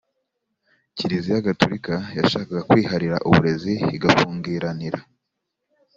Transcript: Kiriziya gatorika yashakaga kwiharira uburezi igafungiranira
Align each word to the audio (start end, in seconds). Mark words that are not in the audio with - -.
Kiriziya 0.97 1.45
gatorika 1.47 1.95
yashakaga 2.19 2.59
kwiharira 2.69 3.17
uburezi 3.27 3.73
igafungiranira 3.95 4.99